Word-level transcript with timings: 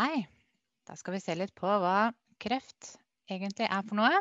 Hei. 0.00 0.22
Da 0.88 0.94
skal 0.96 1.12
vi 1.12 1.18
se 1.20 1.34
litt 1.36 1.50
på 1.52 1.68
hva 1.68 2.08
kreft 2.40 2.94
egentlig 3.28 3.66
er 3.66 3.82
for 3.84 3.98
noe. 3.98 4.20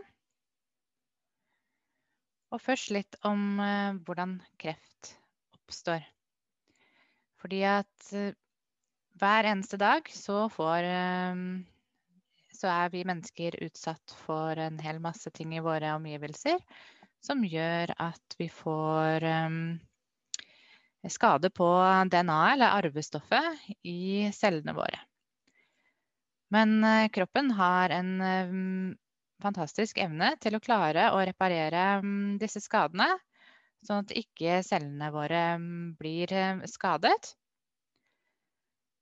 Og 2.52 2.60
først 2.60 2.92
litt 2.92 3.16
om 3.24 3.62
eh, 3.64 3.96
hvordan 4.04 4.34
kreft 4.60 5.14
oppstår. 5.56 6.04
Fordi 7.40 7.62
at 7.70 8.12
eh, 8.12 8.36
hver 9.24 9.48
eneste 9.54 9.80
dag 9.80 10.12
så 10.12 10.50
får 10.52 10.90
eh, 10.90 11.48
Så 12.60 12.68
er 12.76 12.92
vi 12.92 13.08
mennesker 13.08 13.56
utsatt 13.64 14.20
for 14.26 14.60
en 14.60 14.84
hel 14.84 15.00
masse 15.00 15.32
ting 15.32 15.56
i 15.56 15.64
våre 15.64 15.96
omgivelser 15.96 16.60
som 17.24 17.46
gjør 17.48 17.96
at 17.96 18.36
vi 18.40 18.50
får 18.52 19.24
skade 21.08 21.52
på 21.56 21.70
DNA-et 22.12 22.58
eller 22.58 22.82
arvestoffet 22.82 23.70
i 23.88 24.28
cellene 24.36 24.76
våre. 24.76 25.06
Men 26.54 26.84
eh, 26.84 27.10
kroppen 27.14 27.52
har 27.52 27.94
en 27.94 28.12
eh, 28.26 28.54
fantastisk 29.44 30.00
evne 30.02 30.34
til 30.42 30.58
å 30.58 30.64
klare 30.64 31.10
å 31.14 31.22
reparere 31.22 32.00
mm, 32.04 32.38
disse 32.42 32.62
skadene, 32.64 33.10
sånn 33.86 34.04
at 34.04 34.16
ikke 34.18 34.60
cellene 34.66 35.12
våre 35.14 35.44
mm, 35.62 35.94
blir 36.00 36.34
eh, 36.34 36.64
skadet. 36.72 37.36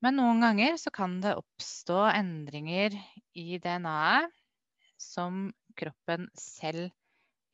Men 0.05 0.19
noen 0.19 0.43
ganger 0.43 0.75
så 0.77 0.91
kan 0.93 1.17
det 1.23 1.37
oppstå 1.39 2.03
endringer 2.11 2.93
i 3.33 3.57
DNA-et 3.63 4.35
som 5.01 5.47
kroppen 5.77 6.27
selv 6.37 6.91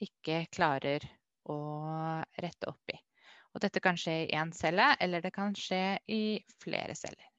ikke 0.03 0.45
klarer 0.51 1.05
å 1.51 1.59
rette 2.39 2.71
opp 2.71 2.91
i. 2.91 2.97
Og 3.53 3.61
dette 3.63 3.83
kan 3.83 3.99
skje 3.99 4.23
i 4.23 4.31
én 4.35 4.51
celle, 4.55 4.93
eller 4.99 5.23
det 5.23 5.31
kan 5.35 5.55
skje 5.55 5.99
i 6.11 6.23
flere 6.63 6.95
celler. 6.97 7.32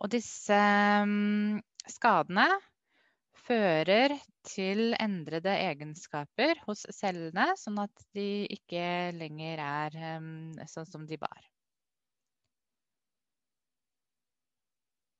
Og 0.00 0.10
disse 0.12 0.56
mm, 1.08 1.60
skadene 1.88 2.46
fører 3.46 4.14
til 4.46 4.94
endrede 5.00 5.52
egenskaper 5.68 6.60
hos 6.66 6.84
cellene, 6.94 7.48
sånn 7.58 7.80
at 7.82 8.06
de 8.16 8.46
ikke 8.56 8.86
lenger 9.16 9.62
er 9.62 10.00
mm, 10.22 10.64
sånn 10.70 10.88
som 10.88 11.06
de 11.08 11.18
var. 11.20 11.44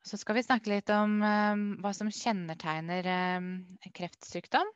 Så 0.07 0.19
skal 0.21 0.39
vi 0.39 0.47
snakke 0.47 0.71
litt 0.71 0.91
om 0.95 1.19
mm, 1.19 1.69
hva 1.83 1.91
som 1.97 2.13
kjennetegner 2.15 3.09
kreftsykdom. 3.97 4.69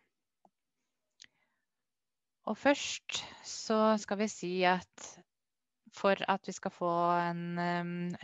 Og 2.51 2.56
først 2.59 3.21
så 3.47 3.95
skal 4.01 4.19
vi 4.25 4.27
si 4.33 4.55
at 4.67 5.11
for 5.95 6.19
at 6.31 6.47
vi 6.47 6.55
skal 6.55 6.73
få 6.75 6.91
en 7.19 7.45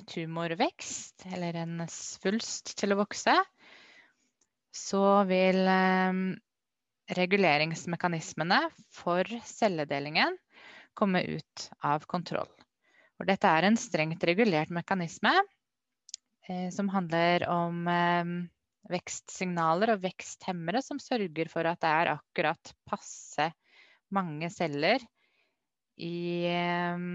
tumorvekst, 0.09 1.27
eller 1.33 1.59
en 1.63 1.85
svulst, 1.91 2.75
til 2.79 2.95
å 2.95 3.01
vokse, 3.03 3.35
så 4.77 5.05
vil 5.29 5.63
um, 5.67 6.27
reguleringsmekanismene 7.17 8.61
for 8.95 9.29
celledelingen 9.47 10.37
komme 10.97 11.23
ut 11.29 11.69
av 11.85 12.05
kontroll. 12.11 12.51
Og 13.21 13.29
dette 13.29 13.49
er 13.49 13.69
en 13.69 13.79
strengt 13.81 14.25
regulert 14.29 14.73
mekanisme 14.75 15.33
eh, 16.49 16.69
som 16.75 16.91
handler 16.93 17.47
om 17.49 17.87
eh, 17.89 18.33
vekstsignaler 18.93 19.95
og 19.95 20.03
veksthemmere 20.05 20.83
som 20.85 21.01
sørger 21.03 21.51
for 21.53 21.69
at 21.69 21.81
det 21.85 21.93
er 21.93 22.13
akkurat 22.17 22.75
passe 22.89 23.51
mange 24.15 24.51
celler 24.53 25.03
i 25.97 26.45
eh, 26.51 27.07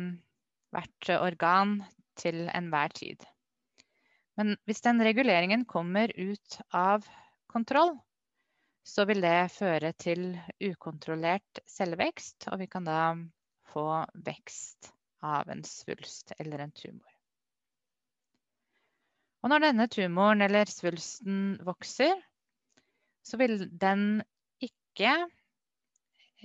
hvert 0.72 1.14
organ 1.20 1.80
til 2.22 2.46
enhver 2.54 2.94
tid. 2.98 3.26
Men 4.40 4.56
hvis 4.66 4.82
den 4.86 5.04
reguleringen 5.04 5.66
kommer 5.70 6.14
ut 6.16 6.62
av 6.72 7.06
kontroll, 7.52 7.98
så 8.88 9.06
vil 9.06 9.22
det 9.22 9.52
føre 9.54 9.92
til 9.94 10.32
ukontrollert 10.64 11.62
cellevekst, 11.70 12.48
og 12.50 12.62
vi 12.64 12.70
kan 12.72 12.88
da 12.88 13.02
få 13.72 13.86
vekst 14.26 14.92
av 15.22 15.50
en 15.54 15.64
svulst 15.68 16.34
eller 16.40 16.64
en 16.64 16.74
tumor. 16.74 17.12
Og 19.42 19.50
når 19.50 19.64
denne 19.66 19.88
tumoren 19.90 20.42
eller 20.46 20.70
svulsten 20.70 21.58
vokser, 21.66 22.14
så 23.26 23.38
vil 23.42 23.66
den 23.70 24.22
ikke 24.62 25.14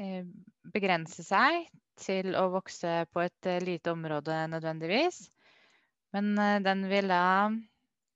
eh, 0.01 0.25
begrense 0.73 1.25
seg 1.25 1.67
til 2.01 2.37
å 2.37 2.49
vokse 2.53 3.03
på 3.13 3.25
et 3.25 3.49
eh, 3.49 3.65
lite 3.65 3.93
område 3.93 4.39
nødvendigvis. 4.53 5.27
Men 6.17 6.33
eh, 6.41 6.63
den 6.65 6.87
vil 6.89 7.13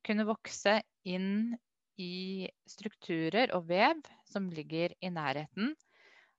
kunne 0.07 0.25
vokse 0.25 0.79
inn 1.05 1.53
i 2.01 2.49
strukturer 2.65 3.53
og 3.53 3.67
vev 3.69 4.01
som 4.25 4.49
ligger 4.49 4.95
i 5.05 5.11
nærheten. 5.13 5.75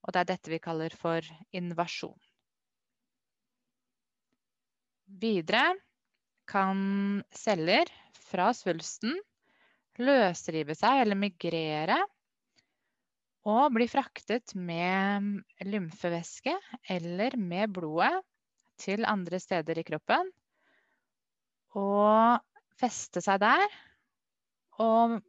Og 0.01 0.13
det 0.13 0.23
er 0.23 0.29
dette 0.31 0.49
vi 0.49 0.57
kaller 0.63 0.93
for 0.97 1.21
invasjon. 1.53 2.17
Videre 5.21 5.75
kan 6.49 7.21
celler 7.35 7.91
fra 8.17 8.49
svulsten 8.57 9.13
løsrive 10.01 10.73
seg 10.77 11.03
eller 11.03 11.19
migrere 11.19 11.99
og 13.51 13.73
bli 13.75 13.87
fraktet 13.91 14.55
med 14.55 15.41
lymfevæske 15.67 16.53
eller 16.95 17.37
med 17.37 17.73
blodet 17.75 18.21
til 18.81 19.05
andre 19.05 19.39
steder 19.41 19.81
i 19.81 19.85
kroppen. 19.85 20.29
Og 21.79 22.41
feste 22.79 23.21
seg 23.23 23.39
der 23.43 23.67
og 24.81 25.19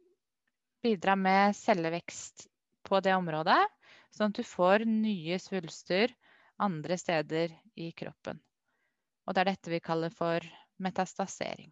bidra 0.83 1.15
med 1.15 1.55
cellevekst 1.55 2.47
på 2.83 2.99
det 3.03 3.13
området, 3.15 3.61
sånn 4.11 4.33
at 4.33 4.41
du 4.41 4.43
får 4.47 4.83
nye 4.89 5.37
svulster 5.39 6.11
andre 6.63 6.97
steder 6.99 7.53
i 7.79 7.91
kroppen. 7.95 8.41
Og 9.23 9.35
det 9.35 9.43
er 9.43 9.51
dette 9.53 9.71
vi 9.71 9.79
kaller 9.83 10.11
for 10.11 10.43
metastasering. 10.83 11.71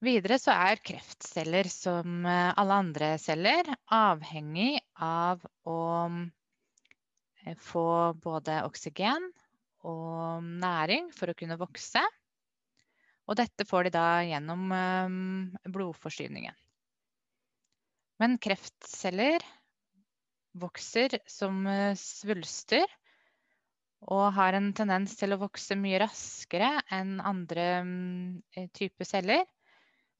Videre 0.00 0.38
så 0.40 0.54
er 0.54 0.80
kreftceller 0.80 1.68
som 1.68 2.22
eh, 2.24 2.52
alle 2.56 2.76
andre 2.86 3.10
celler 3.20 3.66
avhengig 3.92 4.78
av 4.96 5.42
å 5.68 5.82
eh, 7.44 7.58
få 7.60 8.14
både 8.22 8.62
oksygen 8.64 9.26
og 9.86 10.44
næring 10.44 11.10
for 11.16 11.30
å 11.30 11.36
kunne 11.36 11.58
vokse. 11.60 12.02
Og 13.30 13.38
dette 13.38 13.66
får 13.68 13.86
de 13.86 13.94
da 13.94 14.06
gjennom 14.26 14.72
eh, 14.74 15.70
blodforsyningen. 15.70 16.56
Men 18.20 18.36
kreftceller 18.42 19.44
vokser 20.60 21.14
som 21.30 21.62
svulster 21.96 22.90
og 24.08 24.32
har 24.36 24.56
en 24.56 24.70
tendens 24.76 25.14
til 25.18 25.34
å 25.34 25.40
vokse 25.40 25.76
mye 25.76 26.00
raskere 26.02 26.72
enn 26.92 27.18
andre 27.20 27.66
mm, 27.84 28.68
typer 28.76 29.08
celler. 29.08 29.44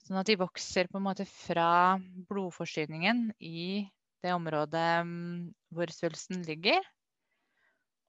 Sånn 0.04 0.20
at 0.20 0.28
de 0.28 0.38
vokser 0.41 0.88
på 0.91 1.00
en 1.00 1.06
måte 1.06 1.26
fra 1.28 1.97
blodforsyningen 2.28 3.31
i 3.41 3.88
det 4.25 4.34
området 4.37 4.88
mm, 5.06 5.49
hvor 5.72 5.93
svulsten 5.93 6.44
ligger. 6.44 6.81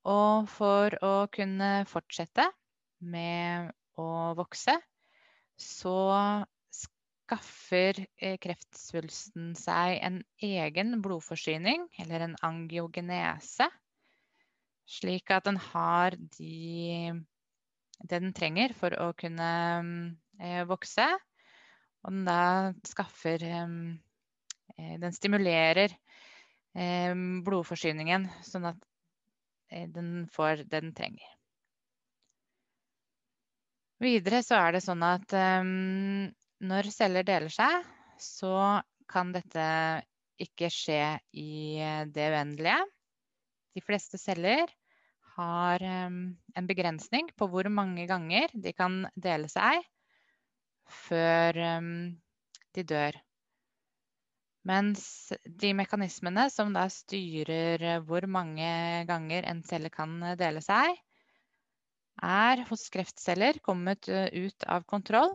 Og 0.09 0.47
for 0.49 0.95
å 1.05 1.13
kunne 1.29 1.83
fortsette 1.89 2.47
med 3.05 3.69
å 4.01 4.33
vokse, 4.37 4.73
så 5.61 5.97
skaffer 6.73 7.99
eh, 8.17 8.37
kreftsvulsten 8.41 9.53
seg 9.55 9.99
en 10.01 10.17
egen 10.41 10.97
blodforsyning, 11.05 11.85
eller 12.01 12.25
en 12.25 12.35
angiogenese, 12.47 13.69
slik 14.89 15.29
at 15.31 15.45
den 15.45 15.61
har 15.69 16.17
de, 16.17 17.13
det 18.01 18.21
den 18.25 18.33
trenger 18.33 18.73
for 18.73 18.97
å 18.97 19.11
kunne 19.13 19.51
eh, 20.41 20.63
vokse. 20.65 21.05
Og 22.01 22.15
den 22.15 22.25
da 22.25 22.41
skaffer 22.89 23.43
eh, 23.45 23.69
Den 24.97 25.13
stimulerer 25.13 25.93
blodforsyningen, 26.71 28.23
sånn 28.47 28.69
at 28.71 28.85
den 29.71 30.27
får 30.31 30.63
det 30.63 30.81
den 30.81 30.91
trenger. 30.97 31.27
Videre 34.01 34.41
så 34.43 34.57
er 34.57 34.75
det 34.75 34.81
sånn 34.83 35.03
at 35.05 35.33
når 36.61 36.89
celler 36.93 37.25
deler 37.25 37.53
seg, 37.53 37.85
så 38.21 38.81
kan 39.11 39.33
dette 39.35 39.65
ikke 40.41 40.69
skje 40.73 41.03
i 41.37 41.77
eh, 41.81 42.03
det 42.09 42.29
uendelige. 42.33 42.79
De 43.75 43.83
fleste 43.85 44.19
celler 44.21 44.69
har 45.37 45.83
en 45.85 46.67
begrensning 46.67 47.29
på 47.39 47.47
hvor 47.47 47.69
mange 47.71 48.03
ganger 48.09 48.51
de 48.51 48.73
kan 48.75 49.05
dele 49.15 49.47
seg 49.47 49.79
før 50.91 51.55
um, 51.79 51.93
de 52.75 52.83
dør. 52.83 53.15
Mens 54.67 55.31
de 55.45 55.71
mekanismene 55.73 56.45
som 56.53 56.73
da 56.75 56.83
styrer 56.93 58.01
hvor 58.05 58.27
mange 58.29 58.67
ganger 59.09 59.47
en 59.49 59.63
celle 59.65 59.89
kan 59.93 60.19
dele 60.37 60.61
seg, 60.61 60.93
er 62.21 62.61
hos 62.69 62.83
kreftceller 62.93 63.57
kommet 63.65 64.05
ut 64.09 64.67
av 64.69 64.85
kontroll. 64.85 65.33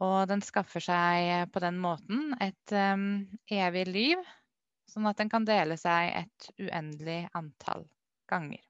Og 0.00 0.28
den 0.30 0.40
skaffer 0.46 0.80
seg 0.80 1.50
på 1.52 1.60
den 1.60 1.80
måten 1.82 2.30
et 2.40 2.72
um, 2.72 3.26
evig 3.50 3.84
liv, 3.90 4.22
sånn 4.88 5.08
at 5.10 5.18
den 5.18 5.28
kan 5.28 5.44
dele 5.44 5.76
seg 5.76 6.14
et 6.22 6.48
uendelig 6.62 7.24
antall 7.36 7.84
ganger. 8.30 8.62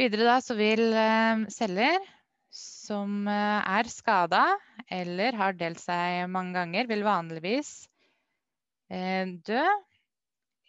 Videre 0.00 0.24
da 0.26 0.38
så 0.42 0.56
vil 0.56 0.88
celler 1.52 2.00
som 2.52 3.28
er 3.28 3.92
skada 3.92 4.46
eller 4.90 5.36
har 5.38 5.56
delt 5.58 5.80
seg 5.82 6.26
mange 6.32 6.56
ganger, 6.56 6.88
vil 6.90 7.04
vanligvis 7.06 7.72
uh, 8.92 9.26
dø 9.46 9.64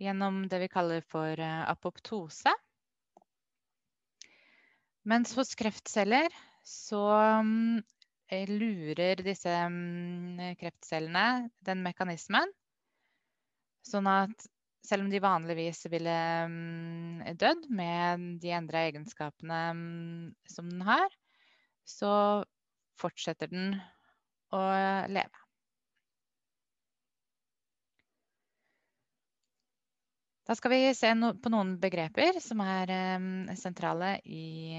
gjennom 0.04 0.44
det 0.52 0.60
vi 0.66 0.72
kaller 0.72 1.04
for 1.08 1.40
uh, 1.40 1.64
apoptose. 1.72 2.54
Mens 5.04 5.34
hos 5.36 5.52
kreftceller 5.60 6.32
så 6.64 7.04
um, 7.44 7.82
lurer 8.32 9.20
disse 9.22 9.52
um, 9.68 10.40
kreftcellene 10.60 11.50
den 11.68 11.84
mekanismen. 11.84 12.50
Sånn 13.84 14.08
at 14.08 14.48
selv 14.84 15.06
om 15.06 15.12
de 15.12 15.20
vanligvis 15.24 15.86
ville 15.92 16.16
um, 16.48 17.20
dødd 17.40 17.68
med 17.72 18.24
de 18.44 18.56
endra 18.56 18.86
egenskapene 18.88 19.60
som 20.50 20.72
den 20.72 20.84
har, 20.88 21.12
så 21.88 22.44
fortsetter 23.00 23.52
den 23.52 23.76
å 24.54 24.62
leve. 25.10 25.44
Da 30.44 30.56
skal 30.60 30.74
vi 30.74 30.80
se 30.92 31.10
på 31.40 31.52
noen 31.54 31.78
begreper 31.80 32.38
som 32.44 32.60
er 32.66 32.92
sentrale 33.56 34.18
i 34.28 34.76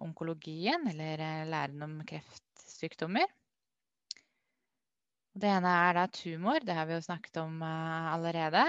onkologien, 0.00 0.86
eller 0.88 1.20
eh, 1.20 1.42
læren 1.50 1.84
om 1.84 1.98
kreftsykdommer. 2.08 3.28
Det 5.36 5.50
ene 5.52 5.72
er 5.82 5.98
da 5.98 6.06
tumor. 6.08 6.64
Det 6.64 6.74
har 6.78 6.88
vi 6.88 6.96
jo 6.96 7.04
snakket 7.04 7.42
om 7.42 7.60
eh, 7.60 8.08
allerede. 8.14 8.64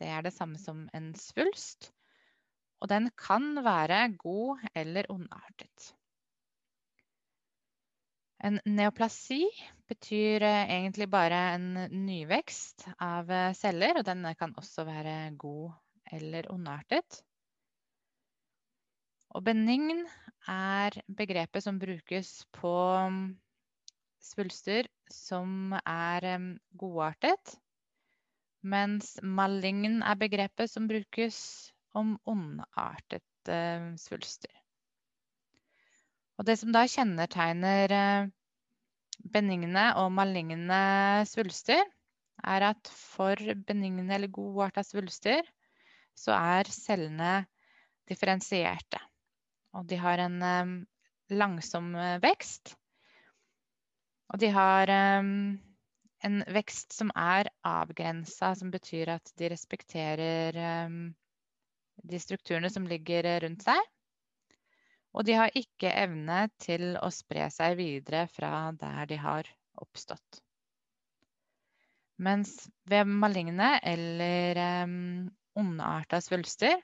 Det 0.00 0.08
er 0.08 0.24
det 0.24 0.32
samme 0.32 0.56
som 0.60 0.86
en 0.96 1.10
svulst. 1.20 1.90
Og 2.80 2.88
den 2.88 3.10
kan 3.20 3.52
være 3.64 4.00
god 4.16 4.64
eller 4.72 5.08
ondartet. 5.12 5.92
En 8.44 8.58
neoplasi 8.68 9.46
betyr 9.88 10.44
eh, 10.44 10.72
egentlig 10.74 11.08
bare 11.08 11.38
en 11.54 11.68
nyvekst 12.04 12.84
av 13.00 13.30
eh, 13.32 13.54
celler, 13.56 13.96
og 14.00 14.04
den 14.04 14.26
kan 14.36 14.52
også 14.60 14.84
være 14.84 15.14
god 15.40 15.72
eller 16.12 16.50
ondartet. 16.52 17.22
Og 19.36 19.44
benign 19.44 20.04
er 20.52 21.00
begrepet 21.08 21.64
som 21.64 21.80
brukes 21.80 22.44
på 22.56 22.74
mm, 23.10 23.24
svulster 24.22 24.88
som 25.12 25.72
er 25.80 26.28
godartet, 26.76 27.56
mens 28.62 29.16
malign 29.22 30.02
er 30.02 30.20
begrepet 30.20 30.70
som 30.70 30.88
brukes 30.90 31.38
om 31.96 32.16
ondartet 32.28 33.52
svulster. 34.00 34.65
Og 36.36 36.44
det 36.48 36.58
som 36.60 36.72
da 36.74 36.84
kjennetegner 36.88 37.92
eh, 37.96 38.28
benigne 39.32 39.86
og 40.00 40.10
maligne 40.12 40.80
svulster, 41.28 41.84
er 42.44 42.66
at 42.68 42.90
for 42.92 43.40
benigne 43.66 44.04
eller 44.12 44.28
godarta 44.28 44.84
svulster, 44.84 45.46
så 46.16 46.36
er 46.36 46.68
cellene 46.72 47.46
differensierte. 48.08 49.00
Og 49.76 49.88
de 49.88 49.96
har 50.00 50.20
en 50.24 50.36
um, 50.44 50.74
langsom 51.32 51.94
eh, 51.96 52.18
vekst. 52.22 52.76
Og 54.32 54.40
de 54.42 54.50
har 54.52 54.90
en 54.90 56.38
vekst 56.50 56.96
som 56.96 57.12
er 57.14 57.48
avgrensa, 57.64 58.50
som 58.58 58.72
betyr 58.74 59.12
at 59.14 59.30
de 59.38 59.50
respekterer 59.52 60.58
de 62.10 62.18
strukturene 62.18 62.70
som 62.74 62.88
ligger 62.90 63.28
rundt 63.44 63.62
seg. 63.62 63.78
Og 65.16 65.24
de 65.24 65.36
har 65.38 65.54
ikke 65.56 65.92
evne 65.96 66.42
til 66.60 66.98
å 67.00 67.08
spre 67.14 67.48
seg 67.52 67.78
videre 67.78 68.26
fra 68.28 68.68
der 68.76 69.08
de 69.08 69.16
har 69.20 69.48
oppstått. 69.80 70.42
Mens 72.20 72.52
ved 72.88 73.08
maligne 73.08 73.74
eller 73.84 74.60
um, 74.84 75.26
ondarta 75.56 76.20
svulster 76.24 76.76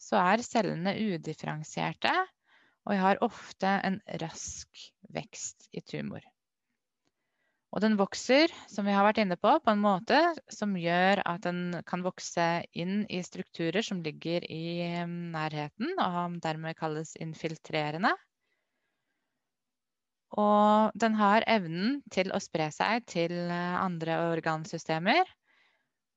så 0.00 0.20
er 0.20 0.44
cellene 0.44 0.94
udifferensierte, 0.96 2.12
og 2.88 2.96
har 2.96 3.20
ofte 3.24 3.72
en 3.84 3.98
rask 4.22 4.86
vekst 5.12 5.68
i 5.76 5.82
tumor. 5.84 6.24
Og 7.70 7.82
den 7.84 7.94
vokser, 7.98 8.50
som 8.66 8.86
vi 8.88 8.94
har 8.94 9.04
vært 9.06 9.20
inne 9.22 9.36
på, 9.38 9.52
på 9.62 9.72
en 9.72 9.82
måte 9.82 10.18
som 10.50 10.72
gjør 10.74 11.22
at 11.22 11.44
den 11.46 11.78
kan 11.86 12.02
vokse 12.02 12.46
inn 12.74 13.04
i 13.06 13.20
strukturer 13.22 13.84
som 13.86 14.00
ligger 14.02 14.46
i 14.50 14.90
nærheten, 15.06 15.94
og 16.02 16.40
dermed 16.42 16.78
kalles 16.80 17.14
infiltrerende. 17.22 18.10
Og 20.38 20.98
den 20.98 21.14
har 21.18 21.46
evnen 21.50 22.00
til 22.14 22.30
å 22.34 22.42
spre 22.42 22.68
seg 22.74 23.06
til 23.10 23.34
eh, 23.50 23.78
andre 23.78 24.18
organsystemer, 24.30 25.26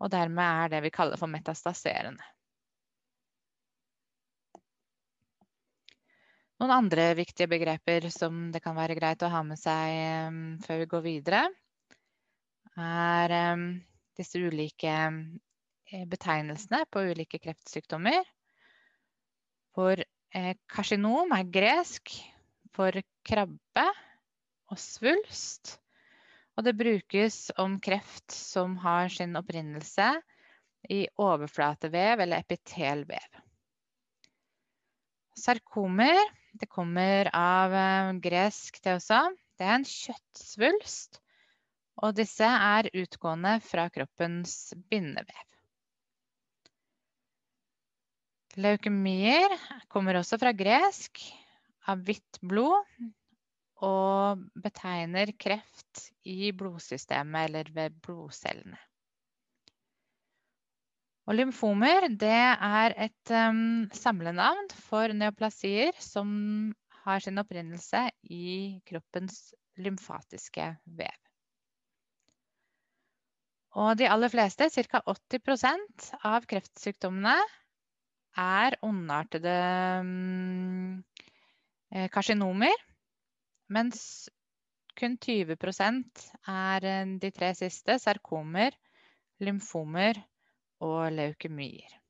og 0.02 0.12
dermed 0.14 0.44
er 0.66 0.74
det 0.74 0.84
vi 0.86 0.94
kaller 0.94 1.22
for 1.22 1.32
metastaserende. 1.34 2.33
Noen 6.64 6.78
andre 6.88 7.10
viktige 7.20 7.50
begreper 7.52 8.06
som 8.08 8.46
det 8.54 8.62
kan 8.64 8.78
være 8.78 8.96
greit 8.96 9.24
å 9.26 9.28
ha 9.28 9.42
med 9.44 9.60
seg 9.60 9.98
um, 10.32 10.36
før 10.64 10.78
vi 10.80 10.86
går 10.94 11.02
videre, 11.04 11.40
er 12.80 13.34
um, 13.52 13.66
disse 14.16 14.40
ulike 14.40 14.94
uh, 15.12 16.06
betegnelsene 16.08 16.86
på 16.88 17.02
ulike 17.10 17.42
kreftsykdommer. 17.44 18.30
For 19.76 20.00
uh, 20.00 20.54
karsinom 20.72 21.34
er 21.36 21.50
gresk 21.52 22.14
for 22.72 22.96
krabbe 23.28 23.86
og 24.72 24.80
svulst. 24.80 25.74
Og 26.56 26.64
det 26.64 26.78
brukes 26.80 27.50
om 27.60 27.76
kreft 27.84 28.32
som 28.32 28.78
har 28.86 29.12
sin 29.12 29.36
opprinnelse 29.36 30.14
i 30.96 31.02
overflatevev 31.26 32.24
eller 32.24 32.40
epitelvev. 32.48 33.44
Sarkomer 35.44 36.24
det 36.54 36.70
kommer 36.70 37.30
av 37.36 37.74
eh, 37.74 38.12
gresk, 38.24 38.80
det 38.84 38.98
også. 39.00 39.22
Det 39.58 39.66
er 39.66 39.76
en 39.80 39.88
kjøttsvulst. 39.88 41.20
Og 42.04 42.16
disse 42.18 42.46
er 42.46 42.90
utgående 42.98 43.58
fra 43.66 43.88
kroppens 43.94 44.74
bindevev. 44.90 45.50
Leukemier 48.58 49.54
kommer 49.90 50.20
også 50.20 50.38
fra 50.42 50.54
gresk, 50.54 51.22
av 51.90 52.02
hvitt 52.06 52.38
blod, 52.46 52.86
og 53.84 54.44
betegner 54.64 55.34
kreft 55.42 56.08
i 56.30 56.52
blodsystemet 56.56 57.50
eller 57.50 57.72
ved 57.76 57.98
blodcellene. 58.06 58.78
Og 61.24 61.38
lymfomer 61.38 62.10
det 62.20 62.36
er 62.36 62.96
et 63.06 63.32
um, 63.32 63.86
samlenavn 63.96 64.68
for 64.90 65.14
neoplasier 65.16 65.96
som 66.04 66.74
har 67.06 67.24
sin 67.24 67.40
opprinnelse 67.40 68.10
i 68.28 68.80
kroppens 68.88 69.54
lymfatiske 69.80 70.66
vev. 71.00 71.20
Og 73.80 73.96
de 73.98 74.06
aller 74.06 74.30
fleste, 74.30 74.68
ca. 74.70 75.02
80% 75.10 76.12
av 76.28 76.44
kreftsykdommene, 76.50 77.38
er 78.38 78.76
ondartede 78.86 79.56
um, 80.04 81.00
karsinomer. 82.14 82.76
Mens 83.74 84.28
kun 85.00 85.18
20 85.18 85.56
er 85.56 86.86
eh, 86.86 87.16
de 87.22 87.32
tre 87.34 87.54
siste 87.58 87.98
sarkomer, 88.02 88.76
lymfomer 89.42 90.20
og 90.88 91.12
leukemier. 91.18 92.03